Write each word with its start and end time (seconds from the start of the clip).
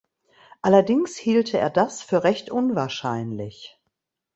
Allerdings 0.63 1.15
hielte 1.15 1.59
er 1.59 1.69
das 1.69 2.01
für 2.01 2.23
recht 2.23 2.49
unwahrscheinlich. 2.49 3.79